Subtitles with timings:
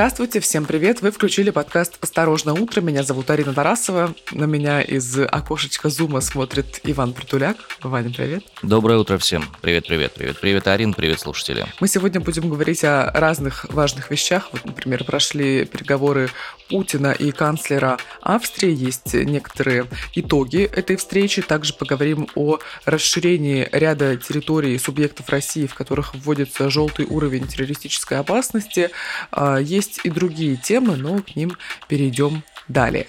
[0.00, 1.02] Здравствуйте, всем привет!
[1.02, 2.80] Вы включили подкаст «Осторожно утро».
[2.80, 4.14] Меня зовут Арина Тарасова.
[4.32, 7.58] На меня из окошечка Зума смотрит Иван Притуляк.
[7.82, 8.44] Ваня, привет!
[8.62, 9.44] Доброе утро всем!
[9.60, 10.40] Привет, привет, привет.
[10.40, 11.66] Привет, Арин, привет, слушатели.
[11.80, 14.48] Мы сегодня будем говорить о разных важных вещах.
[14.52, 16.30] Вот, например, прошли переговоры
[16.70, 18.72] Путина и канцлера Австрии.
[18.74, 21.42] Есть некоторые итоги этой встречи.
[21.42, 28.90] Также поговорим о расширении ряда территорий субъектов России, в которых вводится желтый уровень террористической опасности
[29.30, 29.58] а,
[29.90, 31.56] есть и другие темы, но к ним
[31.88, 33.06] перейдем далее.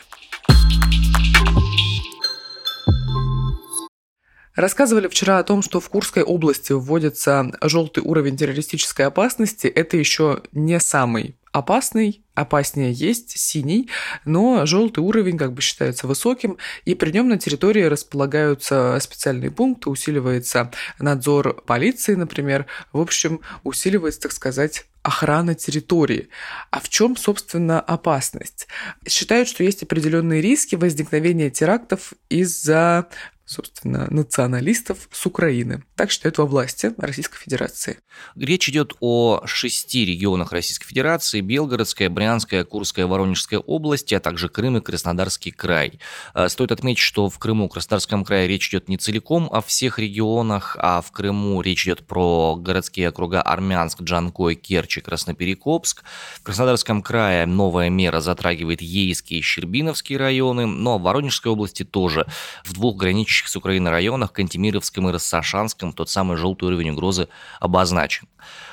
[4.55, 9.67] Рассказывали вчера о том, что в Курской области вводится желтый уровень террористической опасности.
[9.67, 13.89] Это еще не самый опасный, опаснее есть синий,
[14.25, 19.89] но желтый уровень как бы считается высоким, и при нем на территории располагаются специальные пункты,
[19.89, 26.29] усиливается надзор полиции, например, в общем, усиливается, так сказать, охрана территории.
[26.69, 28.67] А в чем, собственно, опасность?
[29.07, 33.07] Считают, что есть определенные риски возникновения терактов из-за
[33.51, 35.83] собственно, националистов с Украины.
[35.95, 37.99] Так считают во власти Российской Федерации.
[38.35, 41.41] Речь идет о шести регионах Российской Федерации.
[41.41, 45.99] Белгородская, Брянская, Курская, Воронежская области, а также Крым и Краснодарский край.
[46.33, 50.77] Э, стоит отметить, что в Крыму, Краснодарском крае речь идет не целиком о всех регионах,
[50.79, 56.03] а в Крыму речь идет про городские округа Армянск, Джанкой, Керчь и Красноперекопск.
[56.35, 62.25] В Краснодарском крае новая мера затрагивает Ейские и Щербиновские районы, но в Воронежской области тоже
[62.63, 67.27] в двух граничащих граничащих с Украиной районах, Кантемировском и Рассашанском, тот самый желтый уровень угрозы
[67.59, 68.27] обозначен.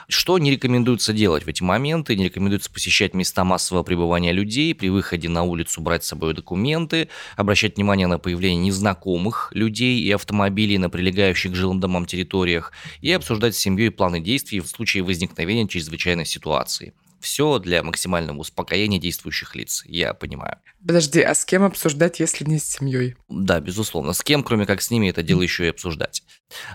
[0.08, 2.16] Что не рекомендуется делать в эти моменты?
[2.16, 7.08] Не рекомендуется посещать места массового пребывания людей, при выходе на улицу брать с собой документы,
[7.36, 12.72] обращать внимание на появление незнакомых людей и автомобилей на прилегающих к жилым домам территориях
[13.02, 16.92] и обсуждать с семьей планы действий в случае возникновения чрезвычайной ситуации.
[17.20, 20.58] Все для максимального успокоения действующих лиц, я понимаю.
[20.86, 23.16] Подожди, а с кем обсуждать, если не с семьей?
[23.28, 24.12] Да, безусловно.
[24.12, 26.22] С кем, кроме как с ними, это дело еще и обсуждать.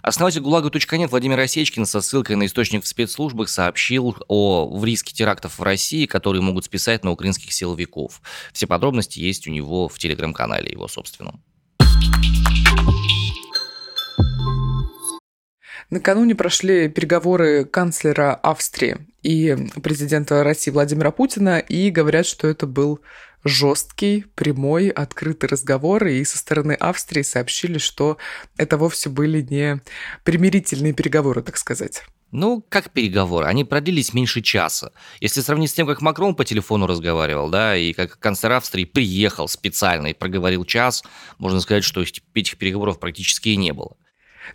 [0.01, 5.63] Основатель ГУЛАГа.нет Владимир Осечкин со ссылкой на источник в спецслужбах сообщил о риске терактов в
[5.63, 8.21] России, которые могут списать на украинских силовиков.
[8.51, 11.41] Все подробности есть у него в телеграм-канале его собственном.
[15.93, 22.99] Накануне прошли переговоры канцлера Австрии и президента России Владимира Путина, и говорят, что это был
[23.43, 28.17] жесткий, прямой, открытый разговор, и со стороны Австрии сообщили, что
[28.57, 29.81] это вовсе были не
[30.23, 32.01] примирительные переговоры, так сказать.
[32.31, 33.45] Ну, как переговоры?
[33.45, 34.93] Они продлились меньше часа.
[35.19, 39.47] Если сравнить с тем, как Макрон по телефону разговаривал, да, и как канцлер Австрии приехал
[39.47, 41.03] специально и проговорил час,
[41.37, 43.95] можно сказать, что этих переговоров практически и не было.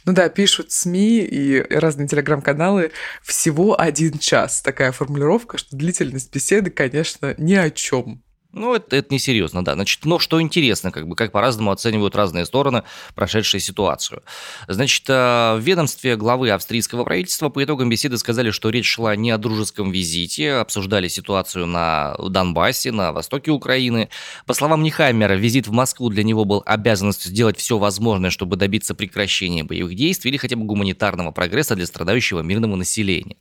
[0.05, 4.63] Ну да, пишут СМИ и разные телеграм-каналы всего один час.
[4.63, 8.23] Такая формулировка, что длительность беседы, конечно, ни о чем.
[8.55, 9.75] Ну, это, это несерьезно, да.
[9.75, 12.83] Значит, но что интересно, как бы, как по-разному оценивают разные стороны
[13.15, 14.23] прошедшую ситуацию.
[14.67, 15.13] Значит, э,
[15.57, 19.91] в ведомстве главы австрийского правительства по итогам беседы сказали, что речь шла не о дружеском
[19.91, 24.09] визите, обсуждали ситуацию на Донбассе, на востоке Украины.
[24.47, 28.95] По словам Нихаймера, визит в Москву для него был обязанностью сделать все возможное, чтобы добиться
[28.95, 33.37] прекращения боевых действий или хотя бы гуманитарного прогресса для страдающего мирного населения.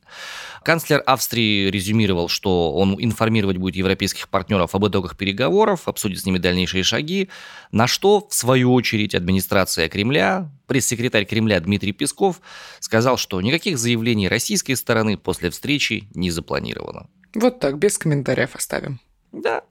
[0.68, 6.40] Канцлер Австрии резюмировал, что он информировать будет европейских партнеров об итогах переговоров, обсудит с ними
[6.40, 7.30] дальнейшие шаги,
[7.72, 12.42] на что, в свою очередь, администрация Кремля, пресс-секретарь Кремля Дмитрий Песков
[12.82, 17.08] сказал, что никаких заявлений российской стороны после встречи не запланировано.
[17.34, 19.00] Вот так, без комментариев оставим.
[19.32, 19.64] Да.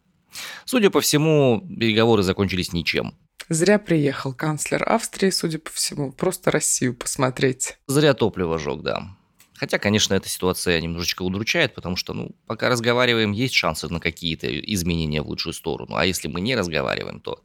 [0.64, 3.14] Судя по всему, переговоры закончились ничем.
[3.50, 7.76] Зря приехал канцлер Австрии, судя по всему, просто Россию посмотреть.
[7.86, 9.15] Зря топливо жег, да.
[9.58, 14.46] Хотя, конечно, эта ситуация немножечко удручает, потому что, ну, пока разговариваем, есть шансы на какие-то
[14.60, 15.96] изменения в лучшую сторону.
[15.96, 17.42] А если мы не разговариваем, то...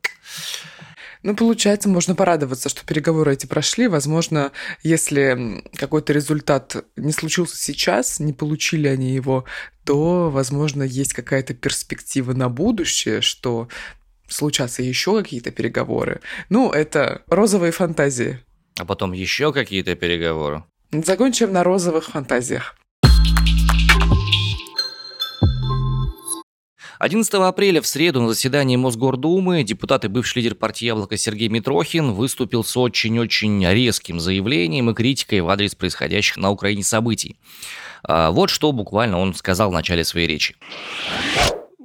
[1.23, 3.87] Ну, получается, можно порадоваться, что переговоры эти прошли.
[3.87, 4.51] Возможно,
[4.81, 9.45] если какой-то результат не случился сейчас, не получили они его,
[9.85, 13.67] то, возможно, есть какая-то перспектива на будущее, что
[14.27, 16.21] случатся еще какие-то переговоры.
[16.49, 18.39] Ну, это розовые фантазии.
[18.79, 20.63] А потом еще какие-то переговоры.
[20.93, 22.75] Закончим на розовых фантазиях.
[26.99, 32.11] 11 апреля в среду на заседании Мосгордумы депутат и бывший лидер партии «Яблоко» Сергей Митрохин
[32.11, 37.37] выступил с очень-очень резким заявлением и критикой в адрес происходящих на Украине событий.
[38.03, 40.57] А, вот что буквально он сказал в начале своей речи.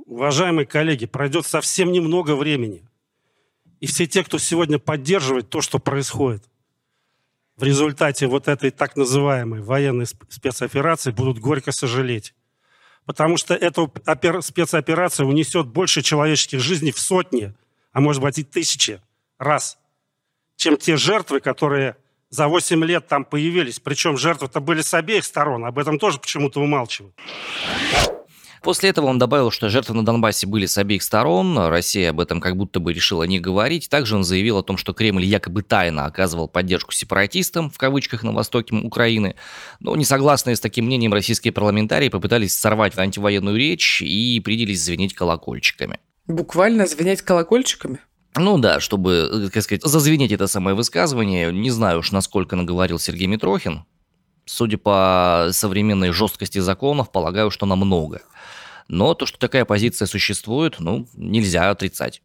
[0.06, 2.82] Уважаемые коллеги, пройдет совсем немного времени.
[3.78, 6.42] И все те, кто сегодня поддерживает то, что происходит–
[7.56, 12.34] в результате вот этой так называемой военной спецоперации будут горько сожалеть.
[13.06, 13.88] Потому что эта
[14.42, 17.54] спецоперация унесет больше человеческих жизней в сотни,
[17.92, 19.00] а может быть и тысячи
[19.38, 19.78] раз,
[20.56, 21.96] чем те жертвы, которые
[22.28, 23.78] за 8 лет там появились.
[23.80, 25.64] Причем жертвы-то были с обеих сторон.
[25.64, 27.14] Об этом тоже почему-то умалчивают.
[28.66, 32.40] После этого он добавил, что жертвы на Донбассе были с обеих сторон, Россия об этом
[32.40, 33.88] как будто бы решила не говорить.
[33.88, 38.32] Также он заявил о том, что Кремль якобы тайно оказывал поддержку сепаратистам, в кавычках, на
[38.32, 39.36] востоке Украины.
[39.78, 46.00] Но несогласные с таким мнением российские парламентарии попытались сорвать антивоенную речь и принялись звенеть колокольчиками.
[46.26, 48.00] Буквально звенеть колокольчиками?
[48.34, 53.28] Ну да, чтобы, как сказать, зазвенеть это самое высказывание, не знаю уж, насколько наговорил Сергей
[53.28, 53.84] Митрохин.
[54.44, 58.22] Судя по современной жесткости законов, полагаю, что намного.
[58.88, 62.22] Но то, что такая позиция существует, ну, нельзя отрицать.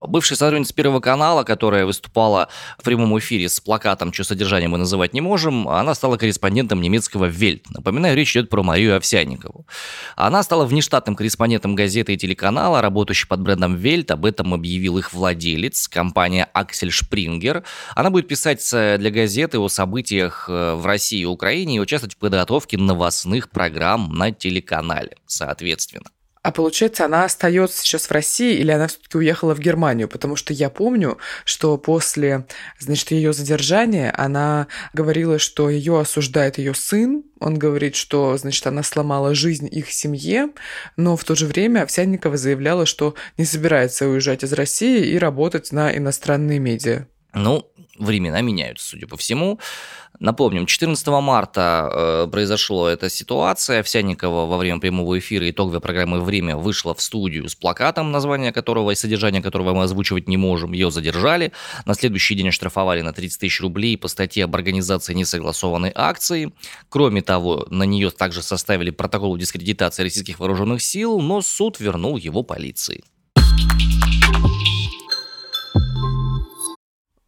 [0.00, 2.48] Бывшая сотрудница Первого канала, которая выступала
[2.78, 7.24] в прямом эфире с плакатом «Что содержание мы называть не можем», она стала корреспондентом немецкого
[7.24, 7.68] «Вельт».
[7.70, 9.66] Напоминаю, речь идет про Марию Овсянникову.
[10.14, 14.12] Она стала внештатным корреспондентом газеты и телеканала, работающей под брендом «Вельт».
[14.12, 17.64] Об этом объявил их владелец, компания «Аксель Шпрингер».
[17.96, 22.18] Она будет писать для газеты о событиях э, в России и Украине и участвовать в
[22.18, 26.08] подготовке новостных программ на телеканале, соответственно.
[26.48, 30.08] А получается, она остается сейчас в России или она все-таки уехала в Германию?
[30.08, 32.46] Потому что я помню, что после,
[32.78, 37.22] значит, ее задержания она говорила, что ее осуждает ее сын.
[37.38, 40.48] Он говорит, что, значит, она сломала жизнь их семье,
[40.96, 45.70] но в то же время Овсянникова заявляла, что не собирается уезжать из России и работать
[45.70, 47.08] на иностранные медиа.
[47.34, 49.58] Ну, времена меняются, судя по всему.
[50.20, 53.80] Напомним, 14 марта э, произошла эта ситуация.
[53.80, 58.90] Овсянникова во время прямого эфира итоговой программы «Время» вышла в студию с плакатом, название которого
[58.90, 60.72] и содержание которого мы озвучивать не можем.
[60.72, 61.52] Ее задержали.
[61.84, 66.52] На следующий день оштрафовали на 30 тысяч рублей по статье об организации несогласованной акции.
[66.88, 72.42] Кроме того, на нее также составили протокол дискредитации российских вооруженных сил, но суд вернул его
[72.42, 73.04] полиции.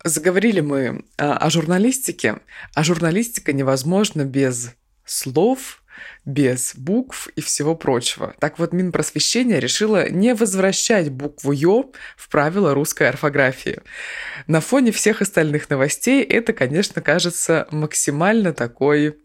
[0.03, 2.39] Заговорили мы а, о журналистике,
[2.75, 4.71] а журналистика невозможна без
[5.05, 5.83] слов,
[6.25, 8.35] без букв и всего прочего.
[8.39, 13.83] Так вот, Минпросвещение решило не возвращать букву «ё» в правила русской орфографии.
[14.47, 19.19] На фоне всех остальных новостей это, конечно, кажется максимально такой...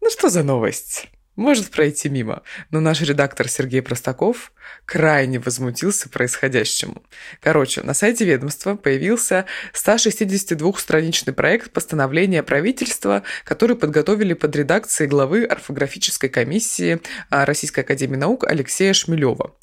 [0.00, 1.08] Ну что за новость?
[1.38, 4.52] может пройти мимо, но наш редактор Сергей Простаков
[4.88, 7.02] крайне возмутился происходящему.
[7.40, 9.44] Короче, на сайте ведомства появился
[9.74, 18.44] 162-страничный проект постановления правительства, который подготовили под редакцией главы орфографической комиссии а, Российской Академии Наук
[18.44, 19.54] Алексея Шмелева.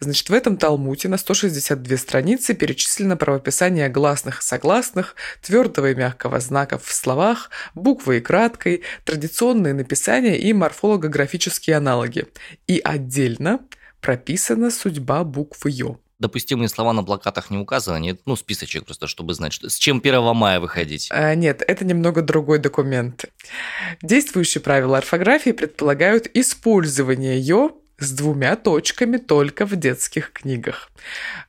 [0.00, 6.40] Значит, в этом талмуте на 162 страницы перечислено правописание гласных и согласных, твердого и мягкого
[6.40, 12.26] знаков в словах, буквы и краткой, традиционные написания и морфолого-графические аналоги.
[12.66, 13.60] И отдельно
[14.04, 15.98] прописана судьба буквы «ё».
[16.18, 18.20] Допустимые слова на плакатах не указаны, нет?
[18.26, 21.08] Ну, списочек просто, чтобы знать, что, с чем 1 мая выходить.
[21.10, 23.24] А, нет, это немного другой документ.
[24.02, 30.90] Действующие правила орфографии предполагают использование «ё» с двумя точками только в детских книгах.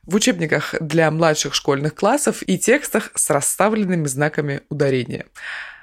[0.04, 5.26] В учебниках для младших школьных классов и текстах с расставленными знаками ударения.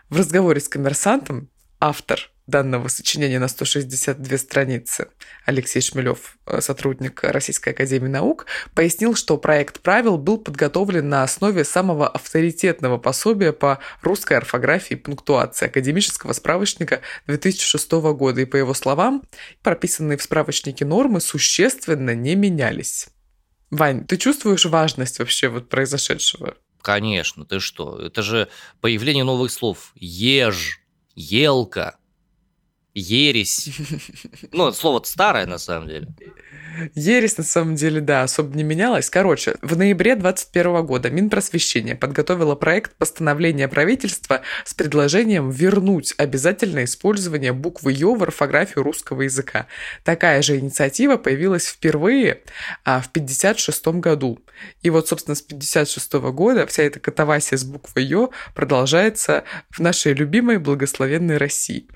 [0.10, 5.08] В разговоре с коммерсантом автор данного сочинения на 162 страницы
[5.46, 8.46] Алексей Шмелев, э, сотрудник Российской Академии Наук,
[8.76, 14.98] пояснил, что проект правил был подготовлен на основе самого авторитетного пособия по русской орфографии и
[14.98, 18.42] пунктуации академического справочника 2006 года.
[18.42, 19.24] И по его словам,
[19.62, 23.08] прописанные в справочнике нормы существенно не менялись.
[23.72, 26.56] Вань, ты чувствуешь важность вообще вот произошедшего?
[26.82, 27.98] Конечно, ты что?
[27.98, 28.50] Это же
[28.82, 29.94] появление новых слов.
[29.96, 30.82] Еж,
[31.16, 31.96] елка,
[32.94, 33.70] ересь.
[34.52, 36.08] Ну, слово старое, на самом деле.
[36.96, 39.10] Ересь, на самом деле, да, особо не менялась.
[39.10, 47.54] Короче, в ноябре 2021 года Минпросвещение подготовило проект постановления правительства с предложением вернуть обязательное использование
[47.54, 49.68] буквы «ё» в орфографию русского языка.
[50.04, 52.42] Такая же инициатива появилась впервые
[52.84, 54.40] а, в 1956 году.
[54.82, 60.14] И вот, собственно, с 1956 года вся эта катавасия с буквой «ё» продолжается в нашей
[60.14, 61.88] любимой благословенной России.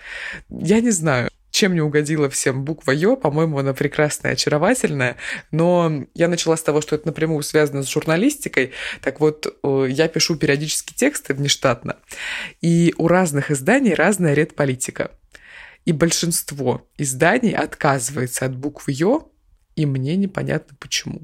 [0.49, 5.17] Я не знаю, чем не угодила всем буква Ё, по-моему, она прекрасная, очаровательная,
[5.51, 10.07] но я начала с того, что это напрямую связано с журналистикой, так вот, э, я
[10.07, 11.97] пишу периодически тексты внештатно,
[12.61, 15.11] и у разных изданий разная редполитика.
[15.85, 19.31] И большинство изданий отказывается от буквы Ё,
[19.77, 21.21] и мне непонятно почему.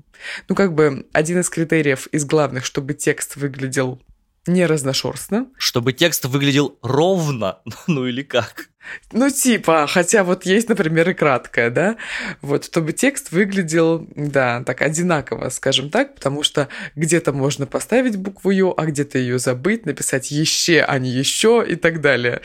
[0.48, 4.00] Ну, как бы один из критериев из главных, чтобы текст выглядел
[4.48, 5.48] не разношерстно.
[5.58, 8.70] Чтобы текст выглядел ровно, ну или как?
[9.12, 11.96] Ну, типа, хотя вот есть, например, и краткое, да,
[12.42, 18.52] вот, чтобы текст выглядел, да, так одинаково, скажем так, потому что где-то можно поставить букву
[18.52, 22.42] Ё, а где-то ее забыть, написать «еще», а не «еще» и так далее.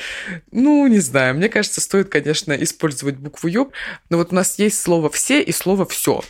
[0.53, 3.71] Ну, не знаю, мне кажется, стоит, конечно, использовать букву Ё,
[4.09, 6.23] но вот у нас есть слово «все» и слово «все».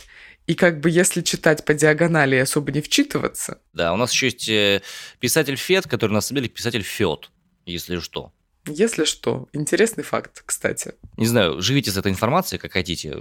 [0.49, 3.59] И как бы если читать по диагонали и особо не вчитываться.
[3.71, 4.81] Да, у нас еще есть э,
[5.19, 7.29] писатель Фет, который на самом деле писатель Фет,
[7.67, 8.33] если что.
[8.65, 9.47] Если что.
[9.53, 10.95] Интересный факт, кстати.
[11.17, 13.15] Не знаю, живите с этой информацией, как хотите.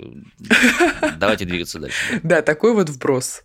[1.18, 2.18] Давайте двигаться дальше.
[2.22, 3.42] Да, такой вот вброс.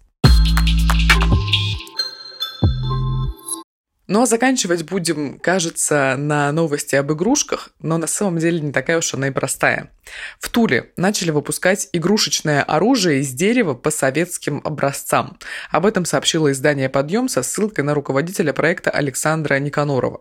[4.07, 8.97] Ну а заканчивать будем, кажется, на новости об игрушках, но на самом деле не такая
[8.97, 9.91] уж она и простая.
[10.39, 15.37] В Туле начали выпускать игрушечное оружие из дерева по советским образцам.
[15.71, 20.19] Об этом сообщило издание «Подъем» со ссылкой на руководителя проекта Александра Никанорова.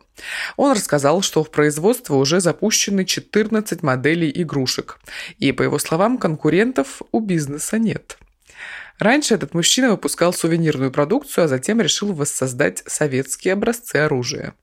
[0.57, 5.01] Он рассказал, что в производство уже запущены 14 моделей игрушек.
[5.39, 8.17] И, по его словам, конкурентов у бизнеса нет.
[9.03, 14.55] Раньше этот мужчина выпускал сувенирную продукцию, а затем решил воссоздать советские образцы оружия.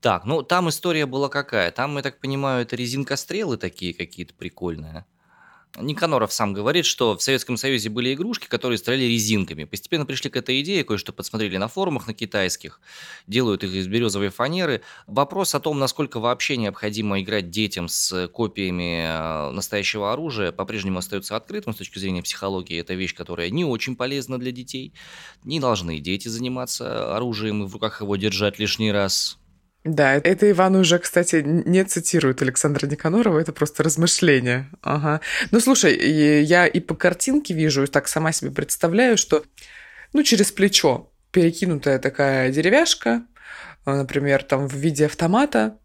[0.00, 1.70] Так, ну там история была какая?
[1.70, 5.04] Там, я так понимаю, это резинкострелы такие какие-то прикольные.
[5.80, 9.64] Никаноров сам говорит, что в Советском Союзе были игрушки, которые стреляли резинками.
[9.64, 12.80] Постепенно пришли к этой идее, кое-что подсмотрели на форумах на китайских,
[13.26, 14.82] делают их из березовой фанеры.
[15.06, 21.36] Вопрос о том, насколько вообще необходимо играть детям с копиями э, настоящего оружия, по-прежнему остается
[21.36, 22.78] открытым с точки зрения психологии.
[22.78, 24.92] Это вещь, которая не очень полезна для детей.
[25.44, 29.38] Не должны дети заниматься оружием и в руках его держать лишний раз.
[29.84, 34.68] Да, это Иван уже, кстати, не цитирует Александра Никанорова, это просто размышление.
[34.82, 35.20] Ага.
[35.50, 35.96] Ну, слушай,
[36.42, 39.44] я и по картинке вижу, и так сама себе представляю, что,
[40.12, 43.22] ну, через плечо перекинутая такая деревяшка,
[43.86, 45.78] например, там в виде автомата,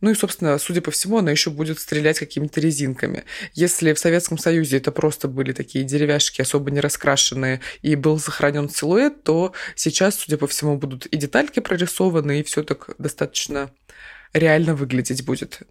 [0.00, 3.24] ну и, собственно, судя по всему, она еще будет стрелять какими-то резинками.
[3.54, 8.68] Если в Советском Союзе это просто были такие деревяшки, особо не раскрашенные, и был сохранен
[8.68, 13.70] силуэт, то сейчас, судя по всему, будут и детальки прорисованы, и все так достаточно
[14.32, 15.62] реально выглядеть будет.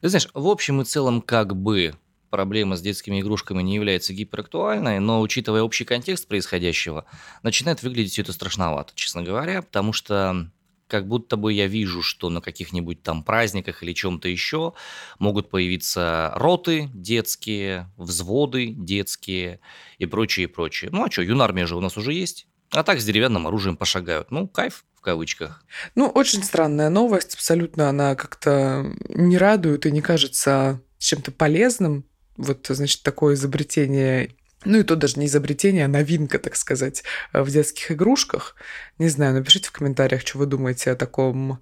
[0.00, 1.94] Ты знаешь, в общем и целом, как бы
[2.30, 7.06] проблема с детскими игрушками не является гиперактуальной, но учитывая общий контекст происходящего,
[7.42, 10.50] начинает выглядеть все это страшновато, честно говоря, потому что
[10.94, 14.74] как будто бы я вижу, что на каких-нибудь там праздниках или чем-то еще
[15.18, 19.58] могут появиться роты детские, взводы детские
[19.98, 20.90] и прочее, прочее.
[20.92, 22.46] Ну а что, юнармия же у нас уже есть.
[22.70, 24.30] А так с деревянным оружием пошагают.
[24.30, 25.64] Ну, кайф в кавычках.
[25.96, 27.34] Ну, очень странная новость.
[27.34, 32.04] Абсолютно она как-то не радует и не кажется чем-то полезным.
[32.36, 34.30] Вот, значит, такое изобретение
[34.64, 38.56] ну и то даже не изобретение, а новинка, так сказать, в детских игрушках.
[38.98, 41.60] Не знаю, напишите в комментариях, что вы думаете о таком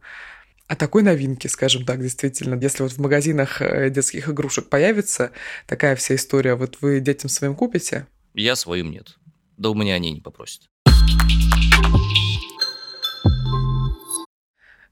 [0.69, 2.59] о такой новинке, скажем так, действительно.
[2.59, 5.31] Если вот в магазинах э, детских игрушек появится
[5.67, 8.07] такая вся история, вот вы детям своим купите?
[8.33, 9.19] Я своим нет.
[9.59, 10.63] Да у меня они не попросят.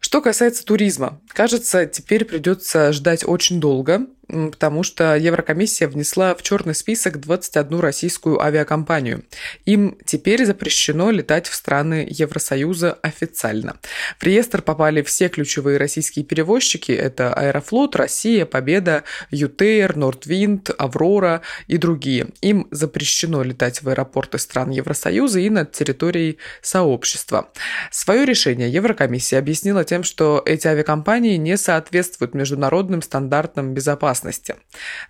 [0.01, 4.07] Что касается туризма, кажется, теперь придется ждать очень долго,
[4.53, 9.25] потому что Еврокомиссия внесла в черный список 21 российскую авиакомпанию.
[9.65, 13.77] Им теперь запрещено летать в страны Евросоюза официально.
[14.19, 16.93] В реестр попали все ключевые российские перевозчики.
[16.93, 22.29] Это Аэрофлот, Россия, Победа, ЮТР, Нордвинд, Аврора и другие.
[22.41, 27.51] Им запрещено летать в аэропорты стран Евросоюза и над территорией сообщества.
[27.91, 34.57] Свое решение Еврокомиссия объяснила тем, что эти авиакомпании не соответствуют международным стандартам безопасности безопасности.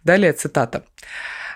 [0.05, 0.85] Далее цитата.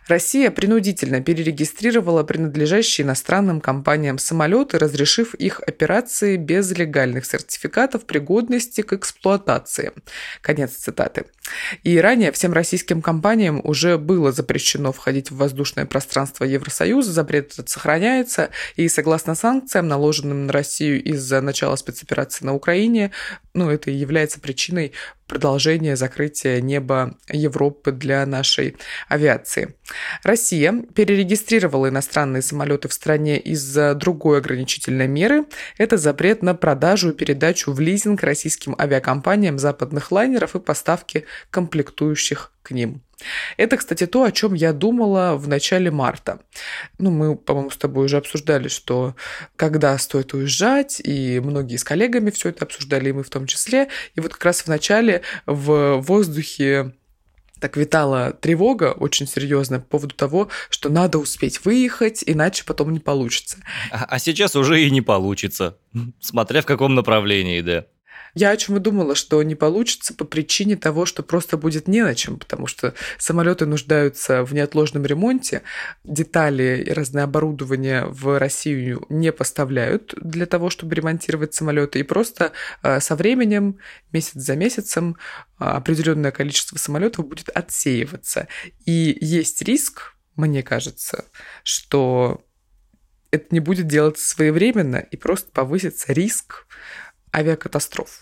[0.06, 8.92] Россия принудительно перерегистрировала принадлежащие иностранным компаниям самолеты, разрешив их операции без легальных сертификатов пригодности к
[8.92, 9.92] эксплуатации.
[10.42, 11.24] Конец цитаты.
[11.84, 17.70] И ранее всем российским компаниям уже было запрещено входить в воздушное пространство Евросоюза, запрет этот
[17.70, 23.10] сохраняется, и согласно санкциям, наложенным на Россию из-за начала спецоперации на Украине,
[23.54, 24.92] ну, это и является причиной
[25.26, 28.76] продолжения закрытия неба Европы для нашей
[29.08, 29.74] авиации.
[30.22, 35.44] Россия перерегистрировала иностранные самолеты в стране из-за другой ограничительной меры.
[35.78, 42.53] Это запрет на продажу и передачу в лизинг российским авиакомпаниям западных лайнеров и поставки комплектующих
[42.64, 43.02] к ним.
[43.56, 46.40] Это, кстати, то, о чем я думала в начале марта.
[46.98, 49.14] Ну, мы, по-моему, с тобой уже обсуждали, что
[49.54, 53.88] когда стоит уезжать, и многие с коллегами все это обсуждали, и мы в том числе.
[54.16, 56.92] И вот как раз в начале в воздухе
[57.60, 62.98] так витала тревога очень серьезная по поводу того, что надо успеть выехать, иначе потом не
[62.98, 63.58] получится.
[63.90, 65.78] А, а сейчас уже и не получится,
[66.20, 67.86] смотря в каком направлении, да.
[68.34, 72.02] Я о чем и думала, что не получится по причине того, что просто будет не
[72.02, 75.62] на чем, потому что самолеты нуждаются в неотложном ремонте,
[76.02, 82.52] детали и разное оборудование в Россию не поставляют для того, чтобы ремонтировать самолеты, и просто
[82.82, 83.78] э, со временем,
[84.12, 85.16] месяц за месяцем,
[85.60, 88.48] э, определенное количество самолетов будет отсеиваться.
[88.84, 91.24] И есть риск, мне кажется,
[91.62, 92.44] что
[93.30, 96.66] это не будет делаться своевременно и просто повысится риск
[97.34, 98.20] авиакатастроф.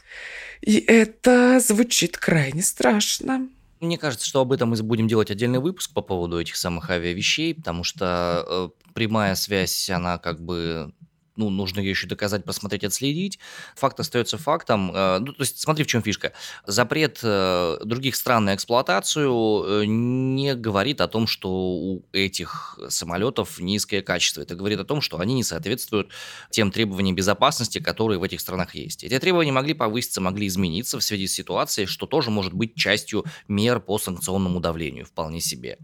[0.61, 3.49] И это звучит крайне страшно.
[3.81, 7.55] Мне кажется, что об этом мы будем делать отдельный выпуск по поводу этих самых авиавещей,
[7.55, 10.93] потому что э, прямая связь, она как бы
[11.37, 13.39] ну, нужно ее еще доказать, посмотреть, отследить.
[13.77, 14.91] Факт остается фактом.
[14.95, 16.33] Э, ну, то есть, смотри, в чем фишка.
[16.67, 23.59] Запрет э, других стран на эксплуатацию э, не говорит о том, что у этих самолетов
[23.61, 24.43] низкое качество.
[24.43, 26.11] Это говорит о том, что они не соответствуют
[26.51, 29.05] тем требованиям безопасности, которые в этих странах есть.
[29.05, 33.25] Эти требования могли повыситься, могли измениться в связи с ситуацией, что тоже может быть частью
[33.49, 35.79] мер по санкционному давлению, вполне себе.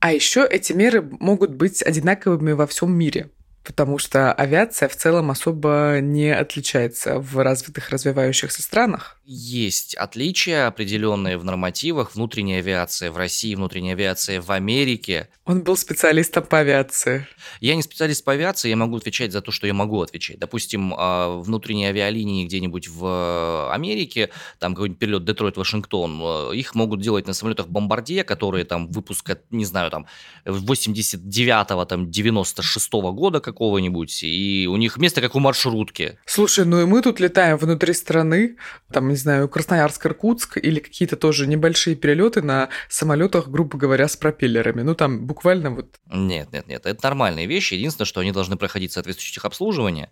[0.00, 3.30] А еще эти меры могут быть одинаковыми во всем мире
[3.64, 9.18] потому что авиация в целом особо не отличается в развитых развивающихся странах.
[9.24, 12.14] Есть отличия определенные в нормативах.
[12.14, 15.28] Внутренняя авиация в России, внутренняя авиация в Америке.
[15.44, 17.28] Он был специалистом по авиации.
[17.60, 20.38] Я не специалист по авиации, я могу отвечать за то, что я могу отвечать.
[20.38, 27.26] Допустим, а, внутренние авиалинии где-нибудь в Америке, там какой-нибудь перелет Детройт-Вашингтон, а, их могут делать
[27.26, 30.06] на самолетах Бомбардье, которые там выпуска, не знаю, там
[30.44, 36.18] 89-го, там 96-го года какого-нибудь, и у них место как у маршрутки.
[36.26, 38.56] Слушай, ну и мы тут летаем внутри страны,
[38.92, 44.16] там не знаю, Красноярск, Иркутск или какие-то тоже небольшие перелеты на самолетах, грубо говоря, с
[44.16, 44.82] пропеллерами.
[44.82, 45.96] Ну, там буквально вот...
[46.10, 47.74] Нет, нет, нет, это нормальные вещи.
[47.74, 50.10] Единственное, что они должны проходить соответствующее обслуживание.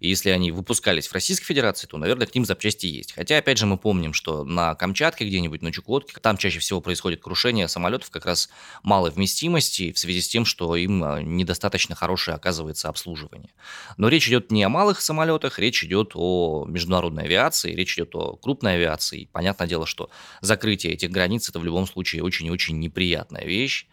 [0.00, 3.12] И если они выпускались в Российской Федерации, то, наверное, к ним запчасти есть.
[3.12, 7.20] Хотя, опять же, мы помним, что на Камчатке где-нибудь, на Чукотке, там чаще всего происходит
[7.20, 8.48] крушение самолетов как раз
[8.82, 13.50] малой вместимости в связи с тем, что им а, недостаточно хорошее оказывается обслуживание.
[13.96, 18.36] Но речь идет не о малых самолетах, речь идет о международной авиации, речь идет о
[18.36, 19.28] крупной авиации.
[19.32, 20.10] Понятное дело, что
[20.40, 23.86] закрытие этих границ это в любом случае очень и очень неприятная вещь.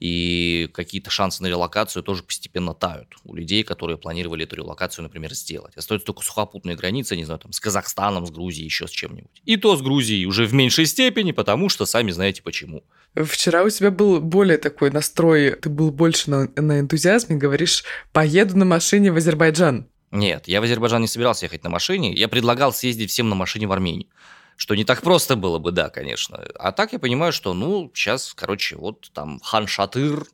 [0.00, 5.32] И какие-то шансы на релокацию тоже постепенно тают у людей, которые планировали эту релокацию, например,
[5.34, 5.76] сделать.
[5.76, 9.42] Остаются только сухопутные границы, не знаю, там, с Казахстаном, с Грузией, еще с чем-нибудь.
[9.44, 12.82] И то с Грузией уже в меньшей степени, потому что сами знаете почему.
[13.14, 17.84] Вчера у тебя был более такой настрой, ты был больше на, на энтузиазме, говоришь,
[18.26, 19.86] поеду на машине в Азербайджан.
[20.10, 22.12] Нет, я в Азербайджан не собирался ехать на машине.
[22.12, 24.08] Я предлагал съездить всем на машине в Армению.
[24.56, 26.44] Что не так просто было бы, да, конечно.
[26.56, 30.26] А так я понимаю, что, ну, сейчас, короче, вот там Хан Шатыр,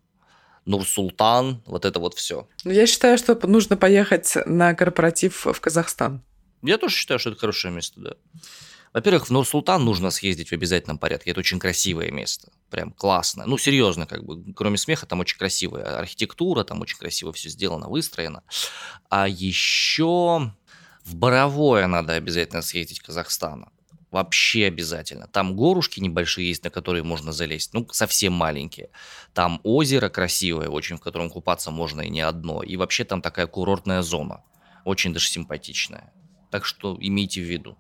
[0.64, 2.48] Нур-Султан, вот это вот все.
[2.64, 6.22] Ну, я считаю, что нужно поехать на корпоратив в Казахстан.
[6.62, 8.14] Я тоже считаю, что это хорошее место, да.
[8.92, 11.30] Во-первых, в Нур-Султан нужно съездить в обязательном порядке.
[11.30, 12.52] Это очень красивое место.
[12.70, 13.46] Прям классно.
[13.46, 17.88] Ну, серьезно, как бы, кроме смеха, там очень красивая архитектура, там очень красиво все сделано,
[17.88, 18.42] выстроено.
[19.08, 20.52] А еще
[21.04, 23.72] в Боровое надо обязательно съездить Казахстана.
[24.10, 25.26] Вообще обязательно.
[25.26, 27.72] Там горушки небольшие есть, на которые можно залезть.
[27.72, 28.90] Ну, совсем маленькие.
[29.32, 32.62] Там озеро красивое, очень, в котором купаться можно и не одно.
[32.62, 34.44] И вообще там такая курортная зона.
[34.84, 36.12] Очень даже симпатичная.
[36.50, 37.78] Так что имейте в виду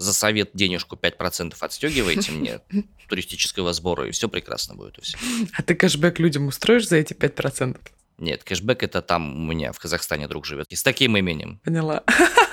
[0.00, 2.60] за совет денежку 5% отстегиваете мне
[3.08, 5.20] туристического сбора, и все прекрасно будет у всех.
[5.52, 7.78] А ты кэшбэк людям устроишь за эти 5%?
[8.16, 10.66] Нет, кэшбэк это там у меня в Казахстане друг живет.
[10.70, 11.60] И с таким именем.
[11.64, 12.02] Поняла.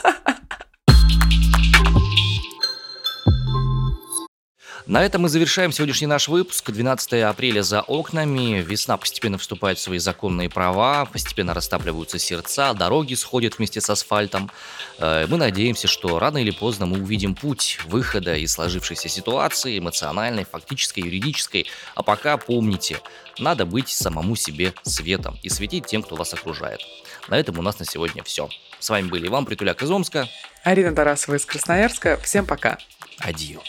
[4.88, 6.72] На этом мы завершаем сегодняшний наш выпуск.
[6.72, 8.62] 12 апреля за окнами.
[8.62, 14.50] Весна постепенно вступает в свои законные права, постепенно растапливаются сердца, дороги сходят вместе с асфальтом.
[14.98, 20.46] Э, мы надеемся, что рано или поздно мы увидим путь выхода из сложившейся ситуации, эмоциональной,
[20.46, 21.68] фактической, юридической.
[21.94, 23.02] А пока помните,
[23.40, 26.80] надо быть самому себе светом и светить тем, кто вас окружает.
[27.28, 28.48] На этом у нас на сегодня все.
[28.80, 30.30] С вами были Иван Притуляк из Омска.
[30.64, 32.16] Арина Тарасова из Красноярска.
[32.24, 32.78] Всем пока.
[33.20, 33.62] Адью.